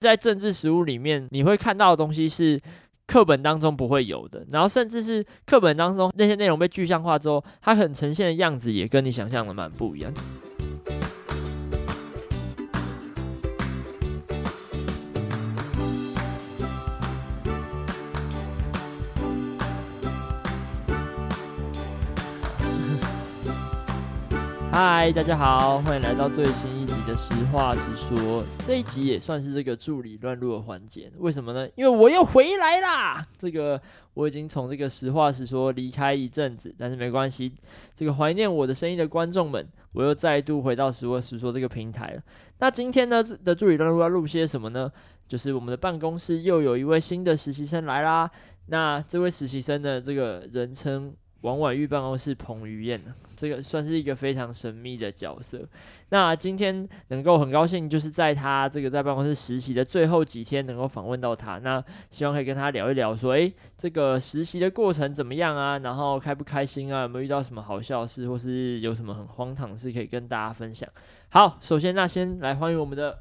[0.00, 2.58] 在政治实务里面，你会看到的东西是
[3.06, 10.10] 课本当中不会有的，然后甚至是课本当中那些内容被具象化之后，它很呈现的样子也跟你想象的蛮不一样。
[24.82, 28.42] 嗨，大家好，欢迎来到最新一集的实话实说。
[28.64, 31.68] 这一集也算是这个助理乱入的环节，为什么呢？
[31.76, 33.22] 因为我又回来啦。
[33.38, 33.78] 这个
[34.14, 37.52] 我已经从这个实话实说离开一阵子，但是没关系。
[37.94, 42.22] 这个怀念我的声音的观众们，我又再度回到实话实说这个平台了。
[42.60, 44.90] 那今天呢的助理乱入要录些什么呢？
[45.28, 48.30] 就是我们的办公室又有一位新的实习生来啦。
[48.68, 51.14] 那这位实习生呢，这个人称。
[51.42, 53.00] 王婉玉办公室彭于晏，
[53.36, 55.66] 这个算是一个非常神秘的角色。
[56.10, 61.58] 那今天能够很高兴，就是在他这个在办公室实习的最后几天，能够访问到他。
[61.58, 65.78] 那希望可以跟他聊一聊，说，诶，这个实习的过程怎么样啊？
[65.78, 67.02] 然后开不开心啊？
[67.02, 70.86] 有没有遇到什么好笑的事，或是有什么很荒唐的事可以跟大家分享？
[71.30, 73.18] 好，首先那先来欢迎我们的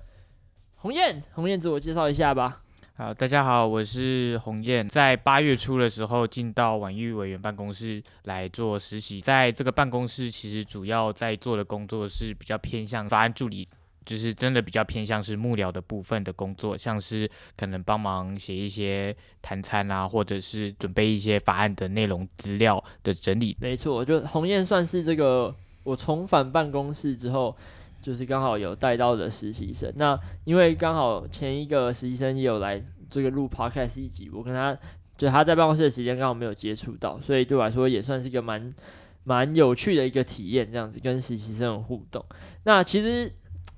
[0.75, 2.63] 鸿晏，鸿晏自我介绍一下吧。
[2.99, 13.65] 好，大家好，我是鸿雁，在八月初的时候进到婉玉委员办公室来做实习，在这个办公室其实主要在做的工作是比较偏向法案助理，
[14.05, 23.55] 就是真的比较偏向是幕僚的部分的工作，像是可能帮忙写一些谈餐啊，或者是准备一些法案的内容资料的整理。
[23.61, 27.55] 没错，就鸿雁算是这个我重返办公室之后。
[28.01, 34.77] 就是刚好有带到的实习生，那因为刚好前一个实习生也有来这个录 podcast 一集，我跟他
[35.17, 38.73] 就他在办公室的时间刚好没有接触到，所以对我来说也算是一个蛮
[39.25, 42.23] 蛮有趣的一个体验，这样子跟实习生的互动。
[42.63, 43.29] 那其实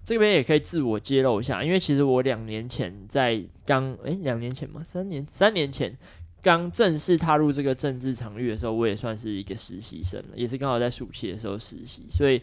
[0.05, 5.97] 这边也可以自我揭露一下，因为其实我两年前在刚诶两年前嘛，三年三年前
[6.43, 12.39] 刚正式踏入这个政治场域的时候，我也算是一个实习生，也是刚好在暑期的时候实习，所以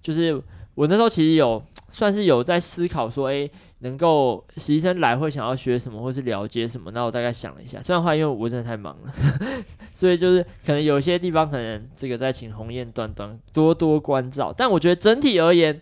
[0.00, 0.42] 就是。
[0.78, 3.50] 我那时候其实有算是有在思考说，诶，
[3.80, 6.88] 能够实习生来会想要学什么，或是了解什么？
[6.92, 9.12] 那我大概想了一下，虽然话因为我真的太忙了，
[9.92, 14.54] 所以就是可能有些地方可能这个再请鸿雁端端多多关照。
[14.56, 15.80] 但我觉得整体而言，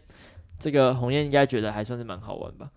[0.58, 2.70] 这个鸿雁应该觉得还算是蛮好玩吧？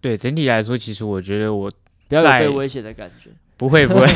[0.00, 1.70] 对，整体来说，其实我觉得我
[2.08, 3.28] 不要有被威胁的感觉。
[3.58, 4.06] 不会不会，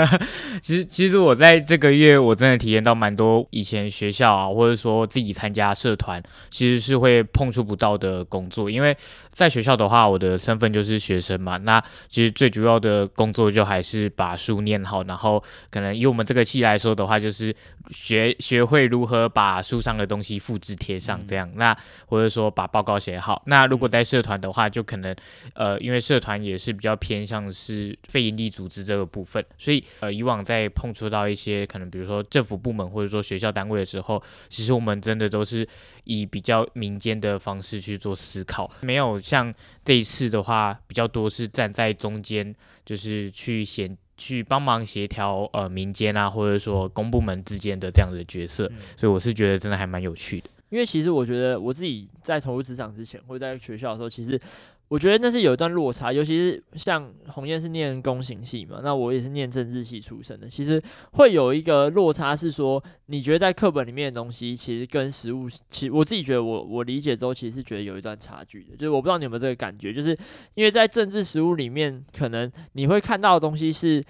[0.62, 6.20] 其实其实我在这个月我真的体验到蛮多以前学校啊，或者说自己参加社团，
[6.50, 8.70] 其实是会碰触不到的工作。
[8.70, 8.96] 因为
[9.28, 17.54] 在学校的话，我的身份就是学生嘛，那其实最主要的工作就还是把书念好，然后可能以我们这个系来说的话，就是
[17.90, 23.42] 学 学会如何把书上的东西复制贴上这样，那或者说把报告写好。
[23.44, 25.14] 那如果在社团的话，就可能
[25.52, 28.85] 呃，因为社团也是比较偏向是非营利组织。
[28.86, 35.68] 这个部分，所以呃，以往在碰触到一些可能，比如说政府部门或者说学校单位的时候，其实我们真的都是
[36.04, 39.52] 以比较民间的方式去做思考，没有像
[39.84, 42.54] 这一次的话，比较多是站在中间，
[42.84, 50.48] 就是去协去帮忙协调呃民间啊，或者说公部门之间的这样的角色，嗯、所以我是觉得真的还蛮有趣的。
[50.70, 54.40] 因为其实我觉得我自己在投入职场之前，或者在学校的时候，其实。
[54.88, 60.80] 我觉得那是有一段落差，尤其是像鸿雁是念公行系嘛，那我也是念政治系出身的，其实
[61.12, 70.16] 会有一个落差，是说你觉得在课本里面的东西，其实跟实物，其实我自己觉得我我理解之后，其实是觉得有一段差距的，就是我不知道你有没有这个感觉，就是
[70.54, 74.02] 因为在政治实物里面，可能你会看到的东西是。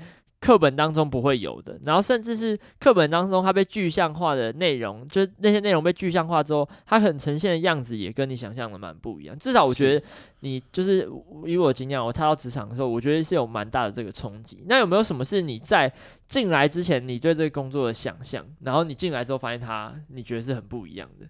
[0.46, 9.36] 课本当中不会有的，然后甚至是课本当中它被具象化的内容，就是那些内容被具象化之后，它很呈现的样子也跟你想象的蛮不一样。
[9.40, 10.06] 至少我觉得
[10.40, 11.10] 你就是
[11.44, 14.62] 以我经验，我踏到职场的时候，我觉得是有蛮大的这个冲击。
[14.68, 15.92] 那有没有什么是你在
[16.28, 21.26] 进来之前你对这个工作的想象，然后你进来之后发现它，你觉得是很不一样的？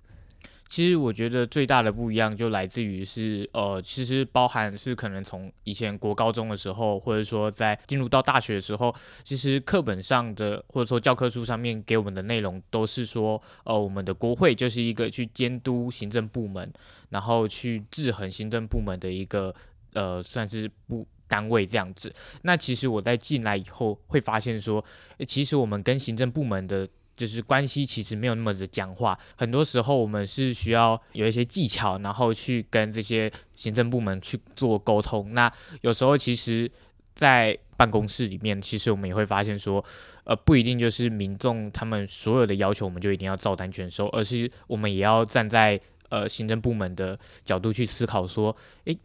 [0.69, 16.71] 其实我觉得最大的不一样就来自于是，呃，其实包含是可能从以前国高中的时候，或者说在进入到大学的时候，其实课本上的或者说教科书上面给我们的内容都是说，呃，我们的国会就是一个去监督行政部门，
[17.11, 19.55] 然后去制衡行政部门的一个，
[19.95, 22.13] 呃，算是部单位这样子。
[22.43, 24.85] 那其实我在进来以后会发现说，
[25.27, 26.89] 其实我们跟行政部门的。
[27.17, 35.33] 就是关系其实没有那么的讲话，很多时候我们是需要有一些技巧，然后去跟这些行政部门去做沟通。
[35.33, 36.71] 那有时候其实，
[37.15, 39.85] 在办公室里面，其实我们也会发现说，
[40.25, 45.81] 呃，不一定就是民众他们所有的要求，我们就一定要照单全收，而是我们也要站在
[46.11, 48.55] 呃行政部门的角度去思考说，
[48.85, 48.99] 诶。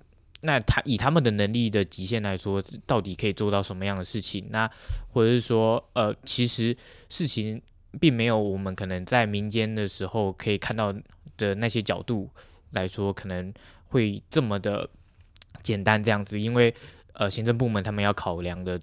[0.44, 4.48] 那他以他们的能力的极限来说，到底可以做到什么样的事情？
[4.50, 4.68] 那
[5.14, 6.76] 或者是说，呃，其实
[7.10, 7.62] 事情
[8.00, 10.94] 并没有我们可能在民间的时候可以看到
[11.38, 12.30] 的那些角度
[12.72, 13.54] 来说，可能
[13.88, 14.90] 会这么的
[15.64, 16.74] 简单这样子，因为
[17.14, 18.80] 呃，行政部门他们要考量的。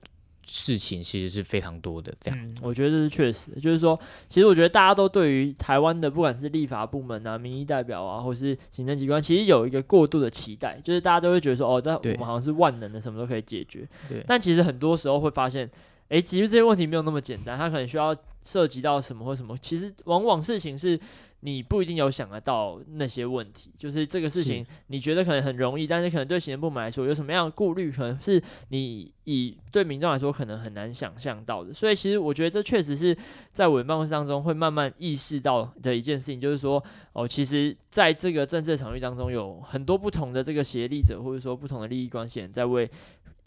[0.51, 4.01] 事情其实是非常多的，这样、嗯，我觉得这是确实，就是说，
[4.31, 13.87] 其实我觉得大家都对于台湾的不管是立法部门啊、民意代表啊，或是行政机关，其实有一个过度的期待，就是大家都会觉得说，哦，在我们好像是万能的，什么都可以解决。
[14.09, 14.25] 对。
[14.27, 15.71] 但其实很多时候会发现，
[16.09, 19.57] 诶，其实这些问题没有那么简单，它可能需要涉及到什么或什么。
[19.59, 20.99] 其实往往事情是。
[21.41, 31.73] 你不一定有想得到那些问题，就是这个事情，你觉得可能很容易，但是可能对行政部门来说有什么样的顾虑，可能是你以对民众来说可能很难想象到的。
[31.73, 33.17] 所以其实我觉得这确实是
[33.53, 36.83] 在委员办公室当中会慢慢意识到的一件事情，就是说
[37.13, 42.91] 哦，其实在这个政治场域当中有很多不同的这个协力者，或者说不同的利益关系人在为。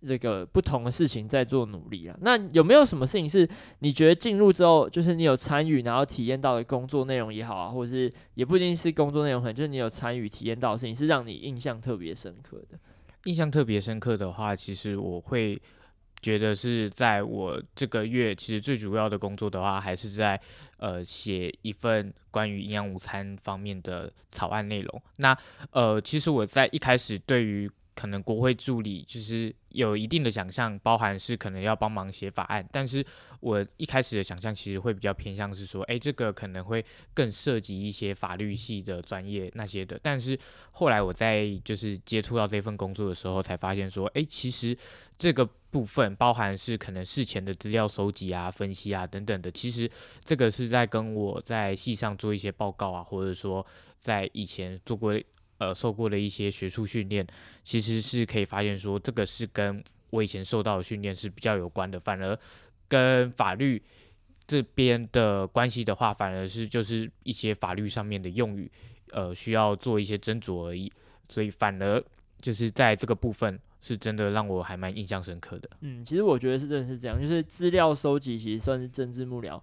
[0.05, 3.47] 这个不同的事情在做努力啊，那有没有什么事情是
[3.79, 12.79] 你觉得进入之后，就是你有参与，然后体验到的工作内容也好啊，或者是也不一定是工作内容，可能就是你有参与体验到的事情，是让你印象特别深刻的？
[13.25, 15.61] 印象特别深刻的话，其实我会
[16.23, 20.39] 觉得是在我这个月，其实最主要的工作的话，还是在
[20.77, 25.01] 呃写一份关于营养午餐方面的草案内容。
[25.17, 25.37] 那
[25.69, 27.69] 呃，其实我在一开始对于
[28.01, 33.05] 可能国会助理就是有一定的想象，包含是可能要帮忙写法案，但是
[33.41, 36.83] 我一开始的想象其实会比较偏向是说，诶，这个可能会
[37.13, 39.99] 更涉及一些法律系的专业那些的。
[40.01, 40.35] 但是
[40.71, 44.75] 后来我在就是接触到这份工作的时候，才发现说，诶，其实
[45.19, 49.87] 这个部分包含是可能事前的资料收集啊、分析啊等等的，其实
[50.25, 53.63] 这个是在跟我在系上做一些报告啊，或者说
[53.99, 55.13] 在以前做过。
[55.61, 57.23] 呃，受过的一些学术训练，
[57.63, 61.99] 其实是可以发现说，这个是跟我以前受到的训练是比较有关的。
[61.99, 62.35] 反而
[62.87, 63.79] 跟法律
[64.47, 68.71] 这边的关系的话，反而是就是一些法律上面的用语，
[69.11, 70.91] 呃，需要做一些斟酌而已。
[71.29, 72.03] 所以反而
[72.41, 75.69] 就是在这个部分，是真的让我还蛮印象深刻的。
[75.81, 79.61] 嗯，其实我觉得是真的是这样，就是资料收集其实算是政治幕僚，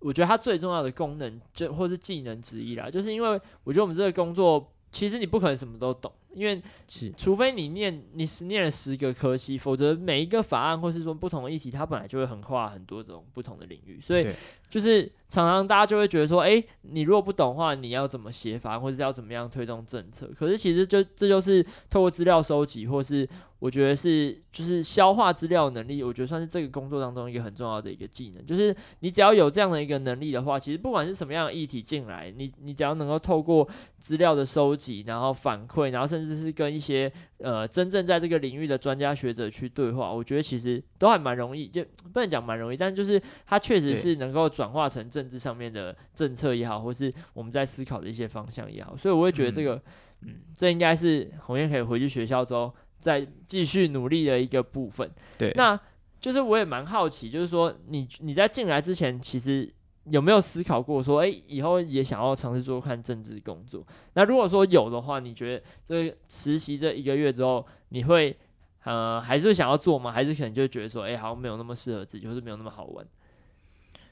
[0.00, 4.70] 我觉得它最重要的功能就或是技能之一啦，就是因为我觉得我们这个工作。
[4.92, 14.26] 其实你不可能什么都懂，因为是除非你念你是念了十个科系，否则每一个法案或是说不同的议题，它本来就会横跨很多种不同的领域，所以
[14.68, 15.10] 就是。
[15.30, 20.28] 常常大家就会觉得说，诶，你如果不懂的话，你要怎么写法案，或者是要怎么样推动政策？
[20.36, 23.28] 可是其实就这就是透过资料收集，或是
[23.60, 28.44] 我觉得是就是消化资料能力，我觉得算是这个工作当中一个很重要的一个技能。
[28.44, 33.68] 就是你只要有这样的一个能力的话，其实不管是什么样的议题进来，你你只要能够透过
[34.00, 49.74] 资料的收集，然后反馈，然后甚至是跟一些呃真正在这个领域的专家学者去对话，我觉得其实都还蛮容易，就不能讲蛮容易，但就是它确实是能够转化成政治上面的政策也好，或是我们在思考的一些方向也好，所以我会觉得这个，
[50.22, 55.10] 嗯，嗯这应该是红燕可以回去学校之后再继续努力的一个部分。
[55.38, 55.78] 对，那
[56.20, 59.72] 就是我也蛮好奇，就是说你你在进来之前，其实
[60.04, 63.86] 有没有思考过说，诶，以后也想要尝试做看政治工作？
[64.14, 68.36] 那如果说有的话，你觉得这实习这一个月之后，你会
[68.84, 70.10] 呃还是想要做吗？
[70.10, 73.06] 还是可能就觉得说，诶，好像没有那么适合自己，或是没有那么好玩？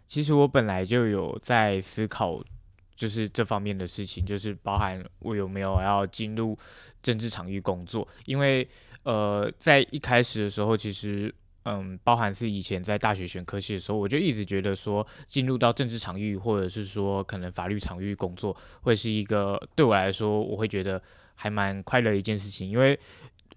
[0.07, 2.43] 其实我本来就有在思考，
[2.95, 6.57] 就是这方面的事情，就是包含我有没有要进入
[7.03, 8.07] 政治场域工作。
[8.25, 8.67] 因为，
[9.03, 11.35] 呃，在一开始的时候，其实，
[11.69, 21.03] 嗯，包含是以前在大学选科系的时候，我就一直觉得说，进入到政治场域，或者是说可能法律场域工作，会是一个对我来说，我会觉得
[21.35, 22.99] 还蛮快乐一件事情，因为。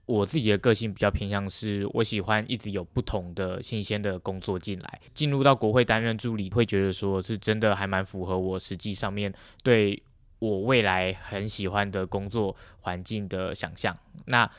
[0.08, 5.00] 我自己的个性比较偏向是，我喜欢一直有不同的新鲜的工作进来。
[5.14, 10.04] 进入到国会担任助理，会觉得说是真的还蛮符合我实际上面对
[10.40, 13.98] 我未来很喜欢的工作环境的想象。
[14.26, 14.50] 那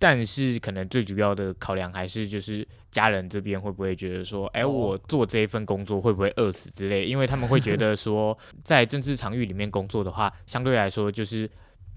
[0.00, 7.04] 但是可能最主要的考量还是就是家人这边会不会觉得说，哎，我做这一份工作会不会饿死之类？
[7.04, 11.48] 因为他们会觉得说， 在政治场域里面工作的话，相对来说就是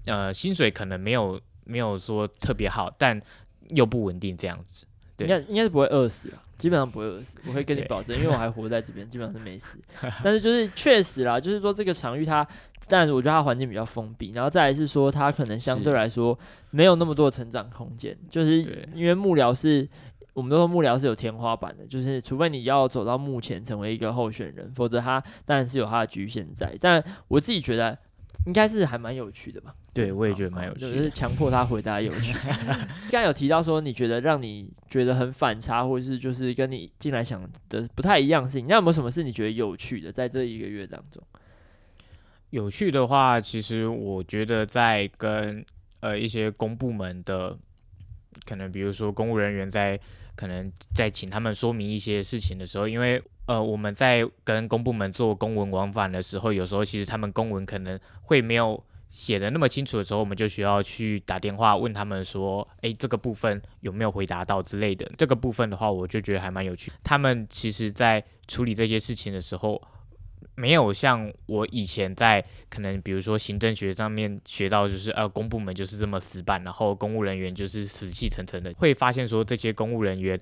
[0.04, 1.40] 呃薪水可能没有。
[1.66, 3.18] 没有说特别好，但
[3.70, 4.84] 又不稳定这样子，
[5.16, 9.78] 对，应该应该是不会饿死啊，基本上不会饿死， 我会跟你保证，因为我还活在这边，基本上是没死。
[10.22, 12.46] 但是就是确实啦，就是说这个场域它，
[12.88, 16.38] 但我觉得它环境比较封闭，然后再来是说它可能相对来说
[16.70, 18.58] 没有那么多成长空间，就是
[18.94, 19.88] 因为幕僚是，
[20.32, 26.76] 我们都说幕僚是有天花板的，就是除非你要走到幕前成为一个候选人，否则它当然是有它的局限在。
[26.80, 27.96] 但我自己觉得。
[28.46, 29.74] 应该是还蛮有趣的吧？
[29.92, 32.36] 对，我也觉得蛮有趣的，就是强迫他回答有趣。
[33.10, 41.22] 刚才有提到说，你觉得让你觉得很反差，或者是就是跟你进来想的不太一样的事情，那有没有什么是你觉得有趣的，在这一个月当中？
[42.50, 45.64] 有趣的话，其实我觉得在跟
[46.00, 47.58] 呃一些公部门的，
[48.44, 49.98] 可能比如说公务人员在
[50.36, 65.10] 可能在请他们说明一些事情的时候，因为呃我们在跟公部门做公文往返的时候，有时候其实他们公文可能会没有写的那么清楚的时候，我们就需要去打电话问他们说，哎，这个部分有没有回答到之类的。
[65.16, 66.90] 这个部分的话，我就觉得还蛮有趣。
[67.02, 69.80] 他们其实在处理这些事情的时候。
[70.56, 80.40] 没有像我以前在可能比如说行政学上面学到，就是呃公部门就是这么死板，然后公务人员就是死气沉沉的，会发现说这些公务人员，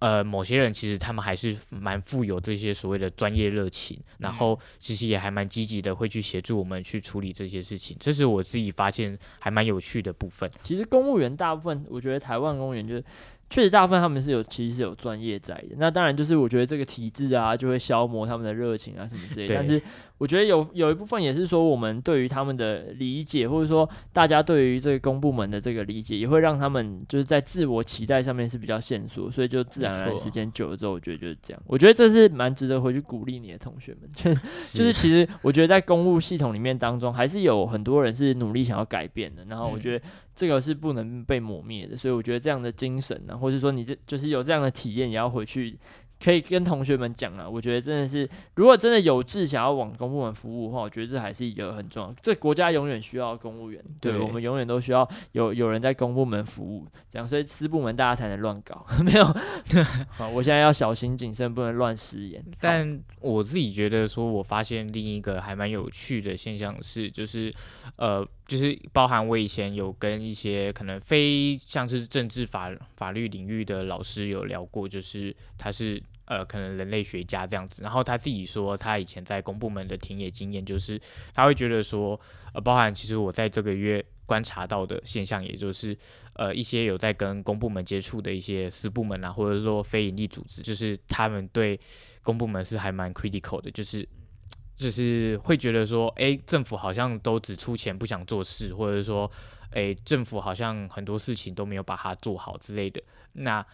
[0.00, 10.50] 呃某些人其实他们还是蛮富有这些所谓的专业热情，然后其实也还蛮积极的会去协助我们去处理这些事情，这是我自己发现还蛮有趣的部分。
[10.62, 13.04] 其实公务员大部分，我觉得台湾公务员就是。
[13.48, 15.76] 确实，大部分他们是有，其实是有专业在的。
[15.78, 19.54] 那当然，就是我觉得这个体制啊，就会消磨他们的热情啊，什么之类的。
[19.54, 19.80] 但是。
[20.18, 31.62] 我觉得有有一部分也是说，我们对于他们的理解，或者说大家对于这个公部门的这个理解，也会让他们就是在自我期待上面是比较限缩，所以就自然而然时间久了之后，我觉得就是这样。
[31.66, 39.44] 我觉得这是蛮值得回去鼓励你的同学们，就是就是其实我觉得在公务系统里面当中，还是有很多人是努力想要改变的。
[39.44, 40.04] 然后我觉得
[40.34, 45.78] 这个是不能被抹灭的，所以我觉得这样的精神呢，或者说你这就是有这样的体验，也要回去。
[46.22, 52.14] 可以跟同学们讲啊，我觉得真的是，如果真的有志想要往公部门服务的话，我觉得这还是一个很重要。
[52.22, 59.24] 这国家永远需要公务员，对，对我们永远都需要有有人在公部门服务，这样，所以私部门大家才能乱搞， 没有。
[60.16, 62.42] 好，我现在要小心谨慎，不能乱食言。
[62.60, 67.52] 但我自己觉得说，我发现另一个还蛮有趣的现象是，就是
[67.96, 76.02] 呃，就是包含我以前有跟一些可能非像是政治法法律领域的老师有聊过，就是他是。
[76.28, 81.00] 呃，可能人类学家这样子，然后他自己说，他以前在公部门的田野经验，就是
[81.32, 82.20] 他会觉得说，
[82.52, 85.96] 呃，包含其实我在这个月观察到的现象，也就是，
[86.32, 91.78] 呃，一些有在跟公部门接触的一些私部门啊，或者说非营利组织，就是他们对
[92.24, 94.04] 公部门是还蛮 critical 的，就是
[94.76, 99.30] 就是会觉得说，诶，政府好像都只出钱不想做事，或者说，
[99.70, 103.02] 诶，政府好像很多事情都没有把它做好之类的，
[103.32, 103.64] 那。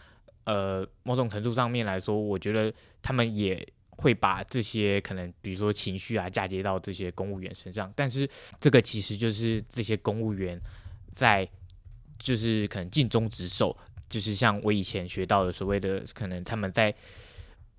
[0.45, 7.93] 呃，某种程度上面来说，我觉得他们也会把这些可能，比如说情绪啊，嫁接到这些公务员身上。
[7.95, 8.29] 但是，
[8.59, 10.61] 这个其实就是这些公务员
[11.13, 11.49] 在，
[12.19, 13.79] 就是可能尽忠职守，
[14.09, 16.93] 就是像我以前学到的所谓的，可能他们在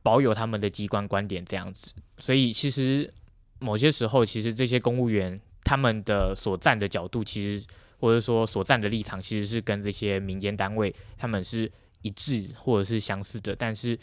[0.03, 1.93] 保有他们的机关观点这样子。
[2.19, 3.11] 所以，其实
[3.57, 7.65] 某些时候，其实这些公务员他们的所站的角度，其实
[7.99, 11.71] 或者说所站的立场，其实是跟这些民间单位他们是。
[12.05, 13.97] 一致或者是相似的，但是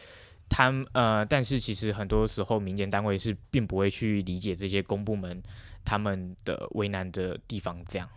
[0.48, 5.42] 他们呃，但是其实很多时候民间单位是并不会去理解这些公部门
[5.84, 8.08] 他们的为难的地方，这样。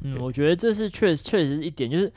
[0.00, 2.12] 嗯，我觉得这是确确实是一点，就是。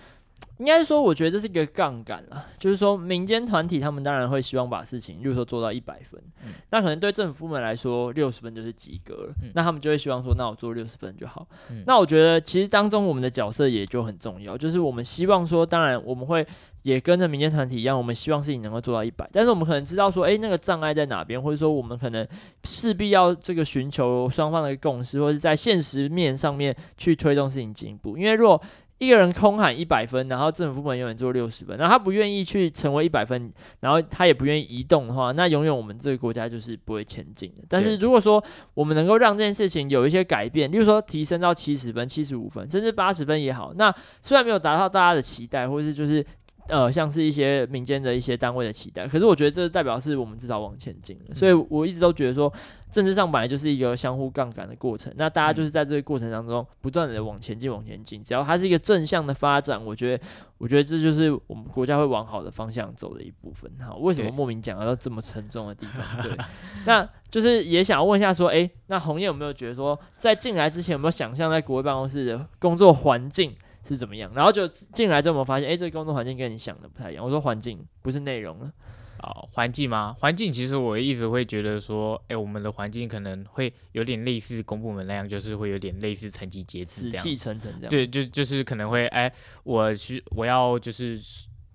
[0.60, 11.84] 应该说，我觉得这是一个杠杆啦，就是说民间团体他们当然会希望把事情，例如说做到一百分，嗯，那可能对政府部门来说六十分就是及格了，嗯，那他们就会希望说，那我做六十分就好，嗯。
[11.86, 16.46] 那我觉得其实当中我们的角色也就很重要，就是我们希望说，当然我们会
[16.82, 22.28] 也跟着民间团体一样，我们希望事情能够做到一百，但是我们可能知道说，诶，那个障碍在哪边，或者说我们可能
[22.64, 28.60] 势必要这个寻求双方的共识，或者在现实面上面去推动事情进步，因为如果
[29.00, 37.64] 一个人空喊一百分，然后政府部门永远做六十分，然后他不愿意去成为一百分，然后他也不愿意移动的话，那永远我们这个国家就是不会前进的。
[37.70, 46.26] 但是如果说我们能够让这件事情有一些改变，例如说提升到七十分、七十五分，甚至八十分也好，那虽然没有达到大家的期待，或是就是。
[46.70, 52.52] 呃，像是一些民间的一些单位的期待，可是我觉得这代表是我们至少往前进了，所以我一直都觉得说，
[52.92, 60.24] 政治上本来就是一个相互杠杆的过程，那大家就是在这个过程当中不断的往前进，往前进，只要它是一个正向的发展，我觉得，
[60.58, 63.72] 我觉得这就是我们国家会往好的方向走的一部分。
[63.80, 66.22] 好，为什么莫名讲到这么沉重的地方？
[66.22, 66.38] 对，
[66.86, 73.56] 那就是也想问一下说，诶，那红叶有没有觉得说，在进来之前有没有想象在国会办公室的工作环境？
[73.88, 74.32] 是怎么样？
[74.36, 77.24] 然后就进来之后，我们发现，哎，这个工作环境跟你想的不太一样。
[77.24, 78.72] 我说环境不是内容了，
[79.24, 80.16] 哦，环境吗？
[80.20, 87.90] 环境其实我一直会觉得说，哎，我们的环境可能会有点类似公部门那样，就是会有点类似层级节制这样，死气沉沉这样。
[87.90, 89.32] 对，就就是可能会，哎，
[89.64, 91.18] 我需，我要就是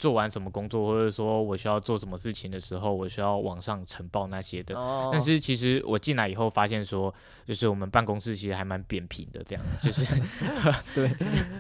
[0.03, 4.75] 做完什么工作，或者说我需要做什么事情的时候，我需要网上呈报那些的。
[4.77, 5.09] 哦。
[5.13, 7.15] 但是其实我进来以后发现说，
[7.47, 10.21] 就是我们办公室其实还蛮扁平的，这样就是
[10.93, 11.09] 对，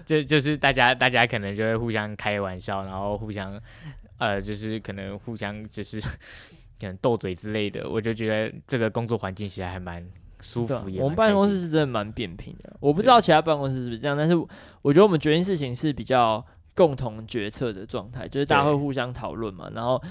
[0.04, 3.56] 就就是大家大家可能就会互相开玩笑，然后互相
[4.18, 6.00] 呃，就是可能互相就是
[6.80, 7.88] 可能斗嘴之类的。
[7.88, 10.04] 我就觉得这个工作环境其实还蛮。
[10.44, 12.76] 舒服也，我们办公室是真的蛮扁平的。
[12.80, 14.34] 我不知道其他办公室是不是这样，但是
[14.82, 16.44] 我觉得我们决定事情是比较
[16.74, 19.70] 共同决策的状态，就是大家会互相讨论嘛。
[19.74, 20.02] 然后，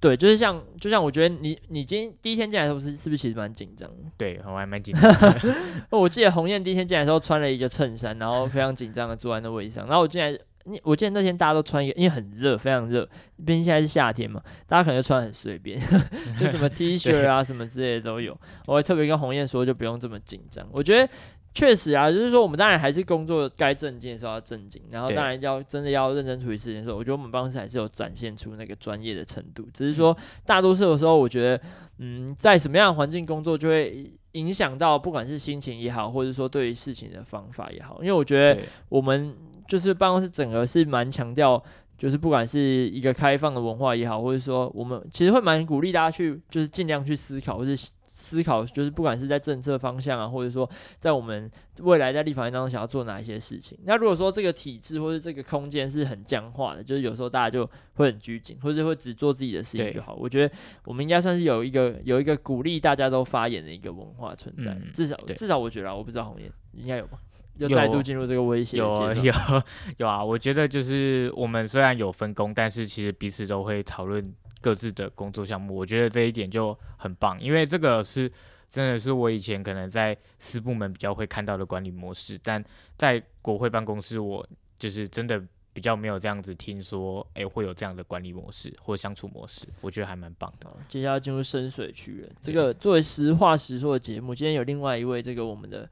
[0.00, 3.90] 对，就是像就像我觉得你你今天第一天进来的时候是是不是其实蛮紧张？
[4.16, 5.12] 对，我还蛮紧张。
[5.90, 9.86] 我记得鸿雁第一天进来的时候穿了一个衬衫，然后非常紧张的坐在那位置上。
[9.86, 10.38] 然后我进来。
[10.68, 13.08] 你我记得那天大家都穿一个，因为很热，非常热，
[13.44, 15.78] 毕竟现在是夏天嘛，大家可能就穿很随便，
[16.40, 18.36] 就什么 T 恤啊什么之类的都有。
[18.66, 20.68] 我会特别跟鸿雁说，就不用这么紧张。
[20.72, 21.08] 我觉得
[21.56, 29.66] 确实啊，就是说我们当然还是工作该正经的时候要正经，然后当然要真的要认真处理事情的时候，我觉得我们办公室还是有展现出那个专业的程度。
[29.72, 31.60] 只是说大多数的时候，我觉得
[31.98, 37.98] 嗯，在什么样的环境工作，就会影响到不管是心情也好，或者说对于事情的方法也好。
[38.00, 39.34] 因为我觉得我们。
[39.68, 41.60] 就是办公室整个是蛮强调，
[41.98, 50.68] 就是不管是一个开放的文化也好，或者说我们其实会蛮鼓励大家去，就是尽量去思考，或是思考，就是不管是在政策方向啊，或者说
[50.98, 51.48] 在我们
[51.80, 53.76] 未来在立法院当中想要做哪一些事情。
[53.84, 60.14] 那如果说这个体制或者这个空间是很僵化的，就是有时候大家就会很拘谨，或者会只做自己的事情就好。
[60.14, 60.54] 我觉得
[60.86, 67.18] 我们应该算是有一个有一个鼓励大家都发言的一个文化存在，嗯、至少至少我觉得，我不知道红颜应该有吧。
[67.58, 69.32] 又再度进入这个威胁，有有
[69.96, 70.22] 有啊！
[70.22, 74.22] 我觉得就是我们虽然有分工，但是其实彼此都会讨论
[74.60, 75.74] 各自的工作项目。
[75.74, 78.30] 我觉得这一点就很棒，因为这个是
[78.70, 82.62] 真的是我以前可能在私部门比较会看到的管理模式，但
[82.96, 84.46] 在国会办公室，我
[84.78, 90.68] 就是真的比较没有这样子听说，哎，会有这样的管理模式或相处模式，我觉得还蛮棒的。
[90.88, 95.88] 接下来进入深水区了，这个作为实话实说的节目，今天有另外一位这个我们的。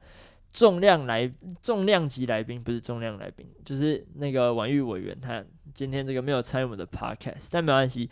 [0.53, 1.29] 重量来，
[1.61, 5.43] 重量级来宾不是重量来宾，就是那个婉玉委员，他
[5.73, 8.09] 今天这个没有参与我们的 podcast，但没关系。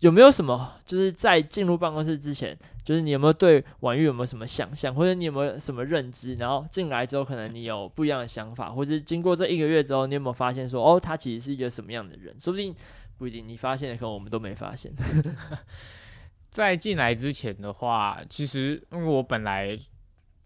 [0.00, 6.34] 有没有什么，就是在进入办公室之前，就是你有没有对婉玉有没有什么想象，或者你有没有什么认知？
[6.34, 12.38] 然后进来之后，可能你有不一样的想法，或者经过这一个月之后，你有没有发现说，哦，他其实是一个什么样的人？
[12.38, 12.74] 说不定
[13.16, 14.92] 不一定，你发现的可能我们都没发现。
[16.50, 19.78] 在进来之前的话，其实因为我本来。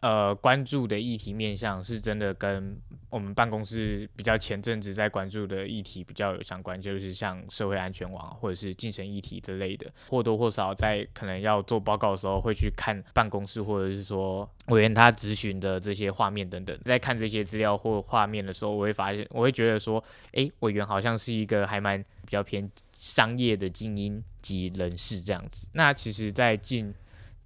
[0.01, 2.75] 呃，关注的议题面向是真的跟
[3.11, 25.69] 我们办公室比较前阵子在关注的议题比较有相关，就是像社会安全网或者是精神议题之类的，或多或少在可能要做报告的时候会去看办公室或者是说委员他咨询的这些画面等等，在看这些资料或画面的时候，我会发现，我会觉得说，诶，委员好像是一个还蛮比较偏商业的精英级人士这样子。
[25.75, 26.95] 那其实，在进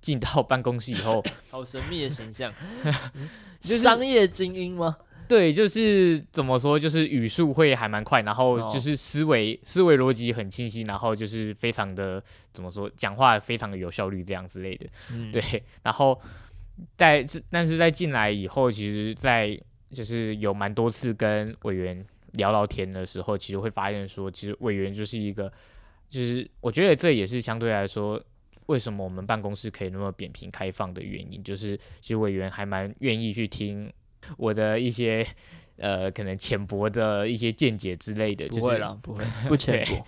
[0.04, 2.52] 进到办公室以后， 好神秘的形象，
[3.58, 4.94] 就是商业精英吗？
[5.26, 14.86] 对，就是怎么说，就是语速会还蛮快，然后就是思维、哦、思维逻辑很清晰，然后就是非常的怎么说，讲话非常的有效率这样之类的。
[15.10, 15.42] 嗯、对，
[15.82, 16.20] 然后
[16.98, 19.58] 在但是在进来以后，其实，在
[19.90, 25.50] 就是有蛮多次跟委员聊聊天的时候，其实会发现说，其实委员就是一个，
[26.10, 28.22] 就是我觉得这也是相对来说。
[28.66, 33.92] 为什么我们办公室可以那么扁平开放的原因， 就是其实委员还蛮愿意去听
[34.38, 35.26] 我的一些
[35.76, 38.46] 呃可能浅薄的一些见解之类的。
[38.48, 40.06] 不会啦，不会，不浅薄。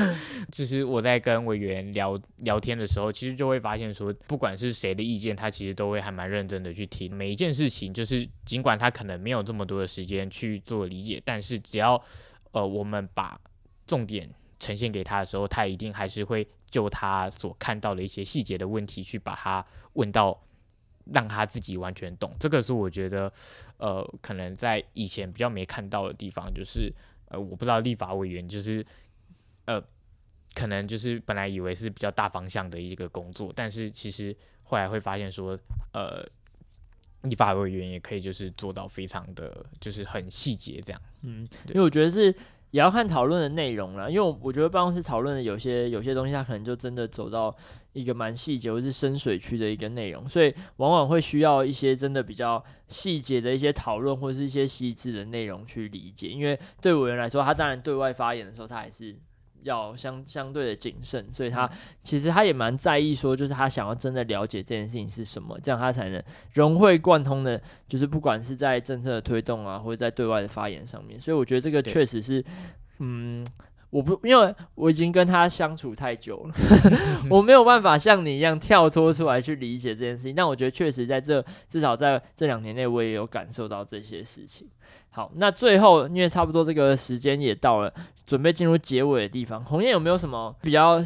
[0.50, 7.92] 就是我在跟委员聊聊天的时候，其实就会发现说，不管是谁的意见，他其实都会还蛮认真的去听每一件事情。
[7.92, 12.02] 就是尽管他可能没有这么多的时间去做理解，但是只要
[12.52, 13.38] 呃我们把
[13.86, 16.48] 重点呈现给他的时候，他一定还是会。
[16.72, 20.42] 就他所看到的一些细节的问题，去把他问到，
[21.12, 22.34] 让他自己完全懂。
[22.40, 23.30] 这个是我觉得，
[23.76, 26.90] 呃，可能在以前比较没看到的地方，就是，
[27.26, 28.84] 呃，我不知道立法委员就是，
[29.66, 29.80] 呃，
[30.54, 35.58] 可能就是本来以为是比较大方向的一个工作，但是其实后来会发现说，
[35.92, 36.26] 呃，
[37.28, 41.02] 立法委员也可以就是做到非常的就是很细节这样。
[41.20, 42.34] 嗯，因为我觉得是。
[42.72, 47.54] 也要看讨论的内容了，因为我觉得办公室讨论的有些有些东西，它可能就真的走到
[47.92, 56.28] 一个蛮细节或是深水区的一个内容，所以往往会需要一些真的比较细节的一些讨论或者是一些细致的内容去理解。
[56.28, 59.14] 因为对委员来说，他当然对外发言的时候，他还是。
[59.62, 61.70] 要相相对的谨慎，所以他
[62.02, 66.22] 其实他也蛮在意说，就是他想要真的了解这件事情是什么，这样他才能
[66.52, 71.18] 融会贯通的，就是不管是在政策的推动啊，或者在对外的发言上面。
[71.18, 72.44] 所以我觉得这个确实是，
[72.98, 73.46] 嗯，
[73.92, 76.54] 我不，因为我已经跟他相处太久了，
[77.28, 80.34] 我没有办法像你一样跳脱出来去理解这件事情。
[80.34, 84.66] 但我觉得确实在这至少在这两年内，我也有感受到这些事情。
[85.10, 87.92] 好，那最后因为差不多这个时间也到了，
[88.26, 90.98] 准备进入结尾的地方，红叶有没有什么比较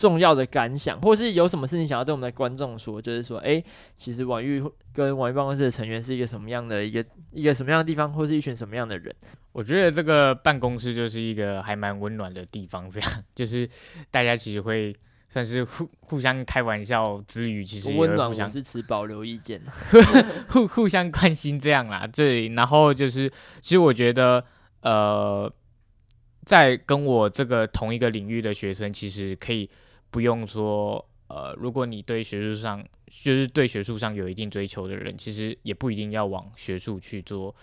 [0.00, 3.02] 重要的感想，或是有什么事情想要对我们的观众说？
[3.02, 3.62] 就是说，诶，
[3.94, 4.58] 其实网易
[4.94, 9.14] 跟网易办公室的成员是一个什么样的一个一个什么样的地方，或是一群什么样的人？
[9.52, 13.68] 我觉得这个办公室就是一个还蛮温暖的地方，这样 就是
[14.10, 14.96] 大家其实会
[15.28, 19.60] 算是互互相开玩笑之余，其实温暖我是持保留意见，
[20.48, 22.06] 互互相关心这样啦。
[22.06, 23.28] 对，然后就是
[23.60, 24.42] 其实我觉得，
[24.80, 25.52] 呃，
[26.46, 29.68] 在跟我这个同一个领域的学生，其实可以。
[30.10, 37.54] 不用说，呃，如果你对学术上就是对学术上有一定追求的人，其实也不一定要往学术去做，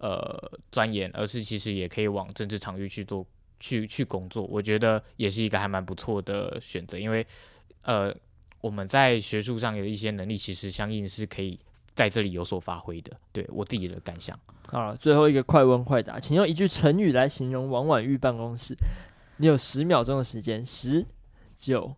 [0.00, 3.24] 呃，钻研，而是其实也可以往政治场域去做，
[3.60, 4.42] 去去工作。
[4.44, 7.24] 我觉得也是一个还蛮不错的选择，因为，
[7.82, 8.14] 呃，
[8.60, 11.58] 我们在学术上有一些能力，其实相应是可以
[11.94, 13.12] 在这里有所发挥的。
[13.32, 14.38] 对我自己的感想。
[14.68, 18.76] 好了，最后一个快问快答，请用一句成语来形容王婉玉办公室。
[19.36, 21.06] 你有十秒钟的时间，十。
[21.64, 21.96] 九、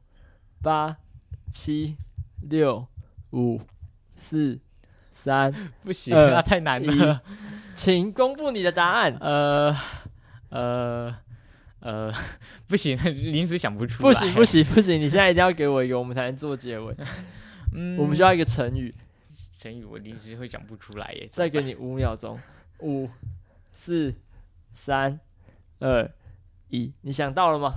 [0.62, 0.96] 八、
[1.50, 1.96] 七、
[2.42, 2.86] 六、
[3.32, 3.60] 五、
[4.14, 4.60] 四、
[5.12, 5.52] 三，
[5.82, 7.20] 不行，那太难了。
[7.74, 9.16] 请公布你的答案。
[9.20, 9.76] 呃、
[10.50, 11.16] 呃、
[11.80, 12.12] 呃，
[12.68, 14.08] 不行，临时想不出来。
[14.08, 15.00] 不行，不行，不行！
[15.00, 16.94] 你现在一定要给我一个，我们才能做结尾。
[17.74, 18.94] 嗯，我们需要一个成语。
[19.58, 21.28] 成语我临时会讲不出来耶。
[21.32, 22.38] 再给你五秒钟，
[22.78, 23.10] 五、
[23.74, 24.14] 四、
[24.74, 25.18] 三、
[25.80, 26.08] 二、
[26.68, 27.72] 一，你想到了吗？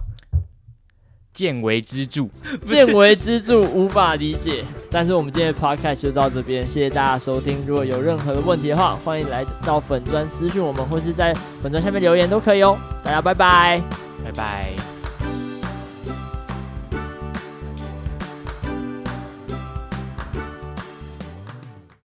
[1.33, 2.27] 见微知著，
[2.65, 4.63] 见微知著无法理解。
[4.91, 7.63] 但是我们今天的 podcast 就到这边，谢谢大家收听。
[7.65, 12.77] 如果有任何的问题的话，欢迎来到粉专私讯我们，或是在粉专下面留言都可以哦。
[13.03, 13.81] 大家拜拜，
[14.25, 14.98] 拜拜。